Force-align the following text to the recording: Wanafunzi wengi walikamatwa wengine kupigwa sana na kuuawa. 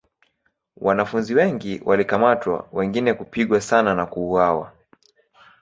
Wanafunzi 0.81 1.35
wengi 1.35 1.81
walikamatwa 1.85 2.67
wengine 2.71 3.13
kupigwa 3.13 3.61
sana 3.61 3.95
na 3.95 4.05
kuuawa. 4.05 4.71